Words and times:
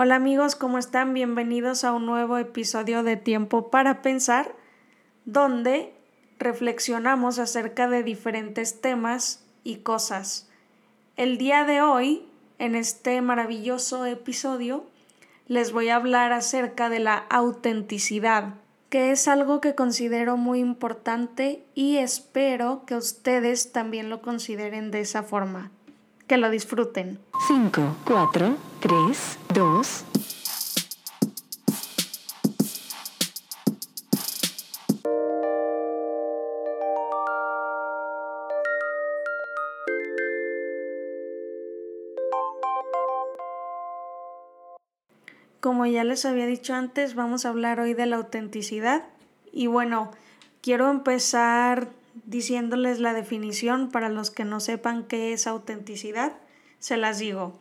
Hola 0.00 0.14
amigos, 0.14 0.54
¿cómo 0.54 0.78
están? 0.78 1.12
Bienvenidos 1.12 1.82
a 1.82 1.90
un 1.90 2.06
nuevo 2.06 2.38
episodio 2.38 3.02
de 3.02 3.16
Tiempo 3.16 3.68
para 3.68 4.00
Pensar, 4.00 4.54
donde 5.24 5.92
reflexionamos 6.38 7.40
acerca 7.40 7.88
de 7.88 8.04
diferentes 8.04 8.80
temas 8.80 9.42
y 9.64 9.78
cosas. 9.78 10.48
El 11.16 11.36
día 11.36 11.64
de 11.64 11.82
hoy, 11.82 12.28
en 12.60 12.76
este 12.76 13.20
maravilloso 13.22 14.06
episodio, 14.06 14.84
les 15.48 15.72
voy 15.72 15.88
a 15.88 15.96
hablar 15.96 16.32
acerca 16.32 16.88
de 16.90 17.00
la 17.00 17.16
autenticidad, 17.28 18.54
que 18.90 19.10
es 19.10 19.26
algo 19.26 19.60
que 19.60 19.74
considero 19.74 20.36
muy 20.36 20.60
importante 20.60 21.64
y 21.74 21.96
espero 21.96 22.84
que 22.86 22.94
ustedes 22.94 23.72
también 23.72 24.10
lo 24.10 24.22
consideren 24.22 24.92
de 24.92 25.00
esa 25.00 25.24
forma. 25.24 25.72
Que 26.28 26.36
lo 26.36 26.50
disfruten. 26.50 27.18
5, 27.48 27.96
4, 28.04 28.56
3, 28.80 29.38
2. 29.58 30.04
Como 45.60 45.86
ya 45.86 46.04
les 46.04 46.24
había 46.24 46.46
dicho 46.46 46.74
antes, 46.74 47.16
vamos 47.16 47.44
a 47.44 47.48
hablar 47.48 47.80
hoy 47.80 47.94
de 47.94 48.06
la 48.06 48.16
autenticidad. 48.16 49.06
Y 49.52 49.66
bueno, 49.66 50.12
quiero 50.62 50.88
empezar 50.88 51.88
diciéndoles 52.24 53.00
la 53.00 53.12
definición 53.12 53.90
para 53.90 54.08
los 54.08 54.30
que 54.30 54.44
no 54.44 54.60
sepan 54.60 55.02
qué 55.02 55.32
es 55.32 55.48
autenticidad. 55.48 56.34
Se 56.78 56.96
las 56.96 57.18
digo. 57.18 57.58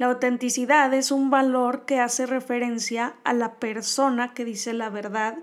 La 0.00 0.06
autenticidad 0.06 0.94
es 0.94 1.10
un 1.10 1.28
valor 1.28 1.84
que 1.84 2.00
hace 2.00 2.24
referencia 2.24 3.16
a 3.22 3.34
la 3.34 3.56
persona 3.56 4.32
que 4.32 4.46
dice 4.46 4.72
la 4.72 4.88
verdad, 4.88 5.36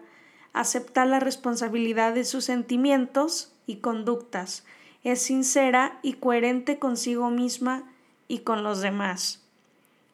acepta 0.51 1.05
la 1.05 1.19
responsabilidad 1.19 2.15
de 2.15 2.23
sus 2.23 2.45
sentimientos 2.45 3.53
y 3.67 3.75
conductas, 3.75 4.65
es 5.03 5.21
sincera 5.21 5.99
y 6.01 6.13
coherente 6.13 6.79
consigo 6.79 7.29
misma 7.29 7.83
y 8.27 8.39
con 8.39 8.63
los 8.63 8.81
demás. 8.81 9.43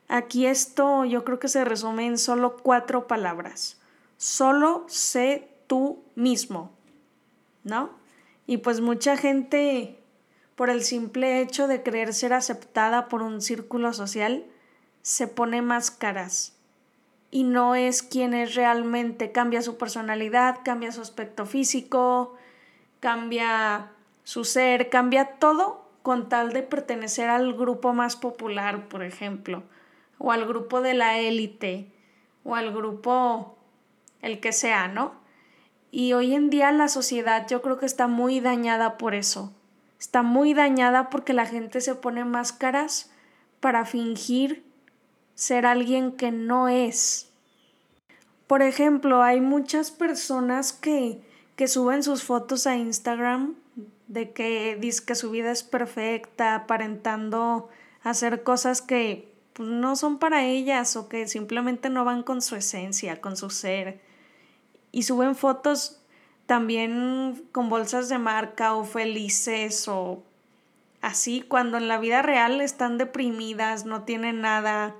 Aquí 0.09 0.45
esto 0.45 1.06
yo 1.06 1.23
creo 1.23 1.39
que 1.39 1.48
se 1.48 1.64
resume 1.64 2.06
en 2.06 2.17
solo 2.17 2.58
cuatro 2.58 3.08
palabras. 3.08 3.80
Solo 4.17 4.84
sé 4.89 5.48
tú 5.67 6.04
mismo, 6.16 6.70
¿no? 7.64 7.92
Y 8.45 8.58
pues 8.58 8.82
mucha 8.82 9.16
gente, 9.16 10.03
por 10.56 10.70
el 10.70 10.84
simple 10.84 11.42
hecho 11.42 11.68
de 11.68 11.84
querer 11.84 12.14
ser 12.14 12.34
aceptada 12.34 13.08
por 13.08 13.22
un 13.22 13.42
círculo 13.42 13.94
social, 13.94 14.46
se 15.02 15.28
pone 15.28 15.62
máscaras 15.62 16.54
y 17.32 17.44
no 17.44 17.76
es 17.76 18.04
quien 18.04 18.34
es 18.34 18.56
realmente. 18.56 19.32
Cambia 19.32 19.62
su 19.62 19.78
personalidad, 19.78 20.60
cambia 20.64 20.92
su 20.92 21.02
aspecto 21.02 21.45
físico, 21.45 22.36
cambia 23.00 23.92
su 24.23 24.45
ser, 24.45 24.90
cambia 24.90 25.38
todo 25.40 25.84
con 26.04 26.30
tal 26.30 26.54
de 26.54 26.64
pertenecer 26.64 27.30
al 27.30 27.54
grupo 27.54 27.94
más 27.94 28.16
popular, 28.16 28.88
por 28.88 29.04
ejemplo 29.04 29.64
o 30.23 30.32
al 30.32 30.45
grupo 30.45 30.82
de 30.82 30.94
la 30.94 31.20
élite 31.20 31.92
o 32.44 32.56
al 32.56 32.73
grupo 32.73 33.58
el 34.22 34.40
que 34.40 34.54
sea, 34.54 34.88
¿no? 34.88 35.14
Y 35.92 36.14
hoy 36.14 36.34
en 36.34 36.50
día 36.50 36.72
la 36.72 36.88
sociedad 36.88 37.45
yo 37.48 37.62
creo 37.62 37.78
que 37.78 37.86
está 37.86 38.08
muy 38.08 38.40
dañada 38.40 38.98
por 38.98 39.16
eso. 39.16 39.54
Está 40.04 40.22
muy 40.22 40.54
dañada 40.54 41.09
porque 41.09 41.32
la 41.32 41.46
gente 41.46 41.80
se 41.80 41.96
pone 41.96 42.26
máscaras 42.26 43.09
para 43.62 43.86
fingir 43.86 44.66
ser 45.34 45.66
alguien 45.66 46.12
que 46.12 46.30
no 46.30 46.68
es. 46.68 47.30
Por 48.45 48.64
ejemplo, 48.64 49.23
hay 49.23 49.40
muchas 49.40 49.92
personas 49.92 50.73
que, 50.73 51.22
que 51.56 51.70
suben 51.70 52.04
sus 52.04 52.22
fotos 52.22 52.68
a 52.68 52.76
Instagram 52.76 53.56
de 54.08 54.33
que 54.33 54.77
dicen 54.77 55.05
que 55.05 55.16
su 55.16 55.32
vida 55.32 55.52
es 55.52 55.64
perfecta, 55.64 56.54
aparentando 56.54 57.70
hacer 58.02 58.44
cosas 58.44 58.82
que 58.82 59.33
pues 59.54 59.70
no 59.70 59.95
son 59.95 60.20
para 60.20 60.44
ellas 60.44 60.98
o 60.98 61.08
que 61.08 61.30
simplemente 61.30 61.89
no 61.89 62.04
van 62.04 62.23
con 62.23 62.42
su 62.42 62.58
esencia, 62.58 63.22
con 63.22 63.38
su 63.38 63.50
ser. 63.50 64.02
Y 64.92 65.04
suben 65.04 65.33
fotos 65.33 66.02
también 66.45 67.45
con 67.52 67.70
bolsas 67.70 68.09
de 68.09 68.17
marca 68.17 68.76
o 68.76 68.83
felices 68.83 69.87
o 69.87 70.23
así, 71.02 71.42
cuando 71.42 71.77
en 71.77 71.87
la 71.87 71.98
vida 71.98 72.21
real 72.21 72.61
están 72.61 72.98
deprimidas, 72.98 73.86
no 73.86 74.04
tienen 74.04 74.42
nada, 74.42 74.95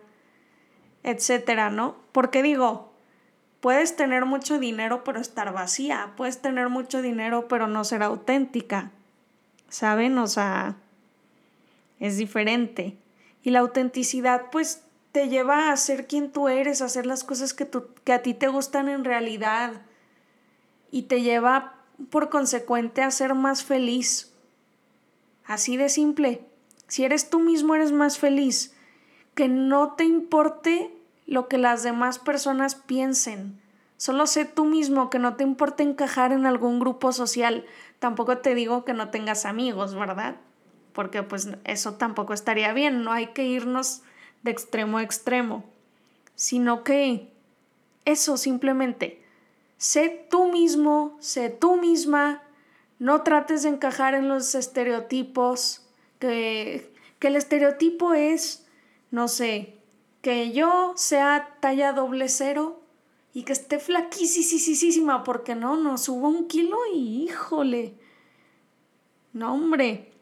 etcétera, 1.04 1.70
¿no? 1.70 1.96
Porque 2.12 2.44
digo, 2.44 2.94
puedes 3.60 3.96
tener 3.96 4.26
mucho 4.26 4.60
dinero 4.60 5.04
pero 5.04 5.20
estar 5.20 5.54
vacía, 5.54 6.12
puedes 6.18 6.42
tener 6.42 6.70
mucho 6.70 7.02
dinero 7.02 7.48
pero 7.48 7.68
no 7.68 7.84
ser 7.84 8.04
auténtica, 8.04 8.92
¿saben? 9.70 10.18
O 10.18 10.28
sea, 10.28 10.76
es 12.00 12.18
diferente. 12.18 12.98
Y 13.42 13.52
la 13.52 13.60
autenticidad 13.60 14.50
pues 14.52 14.84
te 15.14 15.30
lleva 15.30 15.72
a 15.72 15.78
ser 15.78 16.08
quien 16.08 16.32
tú 16.32 16.50
eres, 16.50 16.82
a 16.82 16.86
hacer 16.86 17.06
las 17.06 17.24
cosas 17.24 17.54
que, 17.54 17.70
que 18.04 18.14
a 18.14 18.22
ti 18.22 18.34
te 18.34 18.48
gustan 18.50 18.90
en 18.90 19.06
realidad. 19.06 19.72
Y 20.94 21.04
te 21.04 21.22
lleva 21.22 21.74
por 22.10 22.30
consecuente 22.30 23.02
a 23.02 23.12
ser 23.12 23.34
más 23.34 23.66
feliz. 23.66 24.32
Así 25.46 25.76
de 25.76 25.90
simple. 25.90 26.46
Si 26.88 27.04
eres 27.04 27.30
tú 27.30 27.40
mismo, 27.40 27.76
eres 27.76 27.92
más 27.92 28.18
feliz. 28.18 28.74
Que 29.36 29.50
no 29.50 29.94
te 29.94 30.06
importe 30.06 30.96
lo 31.26 31.50
que 31.50 31.58
las 31.58 31.84
demás 31.84 32.20
personas 32.20 32.76
piensen. 32.76 33.60
Solo 33.98 34.28
sé 34.28 34.46
tú 34.46 34.66
mismo, 34.66 35.10
que 35.10 35.20
no 35.20 35.36
te 35.36 35.44
importe 35.44 35.84
encajar 35.84 36.32
en 36.32 36.46
algún 36.46 36.80
grupo 36.80 37.12
social. 37.12 37.66
Tampoco 38.00 38.38
te 38.38 38.54
digo 38.54 38.86
que 38.86 38.94
no 38.94 39.10
tengas 39.10 39.46
amigos, 39.46 39.96
¿verdad? 39.96 40.36
porque 40.94 41.24
pues 41.24 41.50
eso 41.66 41.96
tampoco 41.96 42.34
estaría 42.34 42.72
bien, 42.74 43.04
no 43.04 43.12
hay 43.12 43.28
que 43.28 43.46
irnos 43.46 44.02
de 44.44 44.52
extremo 44.52 45.00
a 45.00 45.04
extremo, 45.04 45.66
sino 46.36 46.84
que 46.84 47.30
eso 48.06 48.38
simplemente, 48.38 49.23
sé 49.78 50.28
tú 50.30 50.52
mismo, 50.52 51.18
sé 51.20 51.50
tú 51.50 51.78
misma, 51.78 52.44
no 53.00 53.22
trates 53.24 53.64
de 53.64 53.70
encajar 53.70 54.14
en 54.16 54.30
los 54.30 54.56
estereotipos, 54.56 55.86
que, 56.20 56.94
que 57.20 57.28
el 57.28 57.36
estereotipo 57.36 58.14
es, 58.14 58.66
no 59.12 59.28
sé, 59.28 59.78
que 60.22 60.54
yo 60.54 60.94
sea 60.96 61.58
talla 61.60 61.92
doble 61.92 62.30
cero 62.30 62.82
y 63.34 63.44
que 63.44 63.54
esté 63.54 63.80
flaquísima, 63.80 65.24
porque 65.24 65.56
no, 65.56 65.76
no 65.76 65.98
subo 65.98 66.30
un 66.30 66.48
kilo 66.48 66.78
y 66.94 67.24
híjole. 67.24 67.96
No, 69.34 69.54
hombre, 69.54 70.14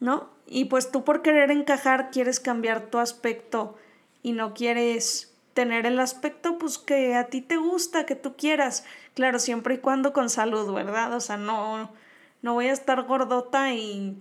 ¿no? 0.00 0.28
Y 0.46 0.64
pues 0.66 0.90
tú 0.90 1.04
por 1.04 1.22
querer 1.22 1.50
encajar 1.50 2.10
quieres 2.10 2.40
cambiar 2.40 2.90
tu 2.90 2.98
aspecto 2.98 3.76
y 4.22 4.32
no 4.32 4.52
quieres 4.52 5.29
tener 5.60 5.84
el 5.84 6.00
aspecto 6.00 6.56
pues 6.56 6.78
que 6.78 7.14
a 7.14 7.26
ti 7.26 7.42
te 7.42 7.58
gusta, 7.58 8.06
que 8.06 8.14
tú 8.14 8.34
quieras. 8.34 8.82
Claro, 9.12 9.38
siempre 9.38 9.74
y 9.74 9.78
cuando 9.78 10.14
con 10.14 10.30
salud, 10.30 10.72
¿verdad? 10.72 11.12
O 11.12 11.20
sea, 11.20 11.36
no, 11.36 11.92
no 12.40 12.54
voy 12.54 12.68
a 12.68 12.72
estar 12.72 13.02
gordota 13.02 13.74
y 13.74 14.16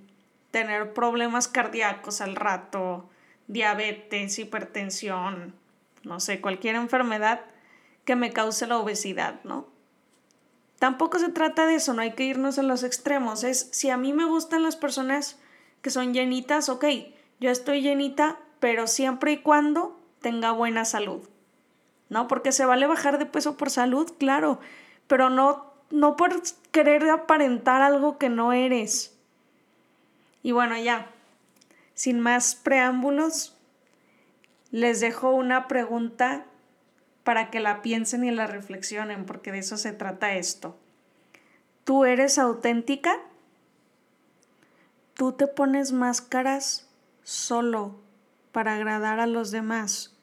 tener 0.52 0.92
problemas 0.92 1.48
cardíacos 1.48 2.20
al 2.20 2.36
rato, 2.36 3.10
diabetes, 3.48 4.38
hipertensión, 4.38 5.56
no 6.04 6.20
sé, 6.20 6.42
cualquier 6.42 6.76
enfermedad 6.76 7.40
que 8.04 8.18
me 8.18 8.34
cause 8.34 8.68
la 8.68 8.78
obesidad, 8.78 9.40
¿no? 9.46 9.66
Tampoco 10.78 11.20
se 11.20 11.30
trata 11.30 11.68
de 11.68 11.76
eso, 11.76 11.94
no 11.94 12.02
hay 12.02 12.16
que 12.16 12.26
irnos 12.26 12.60
a 12.60 12.64
los 12.64 12.84
extremos. 12.84 13.46
Es 13.46 13.70
si 13.72 13.90
a 13.90 13.96
mí 13.96 14.12
me 14.12 14.26
gustan 14.26 14.62
las 14.64 14.76
personas 14.76 15.40
que 15.82 15.90
son 15.90 16.14
llenitas, 16.14 16.68
ok, 16.68 16.84
yo 17.40 17.50
estoy 17.50 17.82
llenita, 17.82 18.40
pero 18.60 18.88
siempre 18.88 19.32
y 19.32 19.38
cuando 19.38 19.99
tenga 20.22 20.52
buena 20.52 20.86
salud. 20.86 21.28
¿No? 22.10 22.28
Porque 22.28 22.52
se 22.52 22.66
vale 22.66 22.88
bajar 22.88 23.20
de 23.20 23.26
peso 23.26 23.56
por 23.56 23.70
salud, 23.70 24.12
claro, 24.18 24.60
pero 25.08 25.30
no, 25.30 25.72
no 25.92 26.16
por 26.16 26.42
querer 26.72 27.08
aparentar 27.10 27.82
algo 27.84 28.18
que 28.18 28.30
no 28.30 28.52
eres. 28.52 29.16
Y 30.42 30.52
bueno, 30.52 30.76
ya, 30.78 31.12
sin 31.94 32.20
más 32.20 32.56
preámbulos, 32.56 33.56
les 34.72 35.02
dejo 35.02 35.30
una 35.30 35.68
pregunta 35.68 36.46
para 37.24 37.52
que 37.52 37.60
la 37.60 37.84
piensen 37.84 38.24
y 38.24 38.32
la 38.32 38.48
reflexionen, 38.48 39.26
porque 39.26 39.52
de 39.52 39.60
eso 39.60 39.78
se 39.78 39.92
trata 39.92 40.34
esto. 40.34 40.76
¿Tú 41.84 42.06
eres 42.06 42.40
auténtica? 42.40 43.20
tú 45.20 45.34
te 45.34 45.48
pones 45.48 45.92
máscaras 45.92 46.88
solo 47.24 48.00
para 48.52 48.76
agradar 48.76 49.20
a 49.20 49.28
los 49.28 49.52
demás 49.52 50.16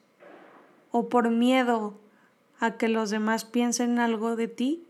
o 0.91 1.09
por 1.09 1.29
miedo 1.29 1.99
a 2.59 2.77
que 2.77 2.87
los 2.87 3.09
demás 3.09 3.45
piensen 3.45 3.99
algo 3.99 4.35
de 4.35 4.47
ti? 4.47 4.83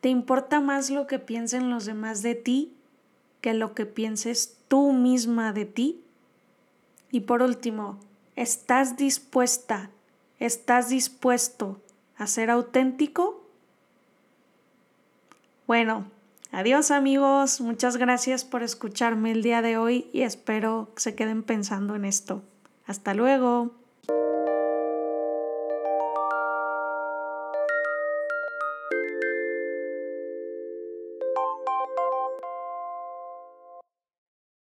¿Te 0.00 0.08
importa 0.08 0.60
más 0.60 0.90
lo 0.90 1.06
que 1.06 1.18
piensen 1.18 1.70
los 1.70 1.84
demás 1.86 2.22
de 2.22 2.34
ti 2.34 2.72
que 3.40 3.54
lo 3.54 3.74
que 3.74 3.86
pienses 3.86 4.56
tú 4.68 4.92
misma 4.92 5.52
de 5.52 5.64
ti? 5.64 6.00
Y 7.10 7.20
por 7.20 7.42
último, 7.42 7.98
¿Estás 8.36 8.96
dispuesta? 8.96 9.90
¿Estás 10.40 10.88
dispuesto 10.88 11.80
a 12.16 12.26
ser 12.26 12.50
auténtico? 12.50 13.44
Bueno, 15.68 16.10
adiós 16.54 16.90
amigos, 16.90 17.60
muchas 17.60 17.96
gracias 17.96 18.44
por 18.44 18.62
escucharme 18.62 19.32
el 19.32 19.42
día 19.42 19.60
de 19.62 19.76
hoy 19.76 20.08
y 20.12 20.22
espero 20.22 20.92
que 20.94 21.02
se 21.02 21.14
queden 21.14 21.42
pensando 21.42 21.94
en 21.96 22.04
esto. 22.04 22.42
Hasta 22.86 23.14
luego. 23.14 23.83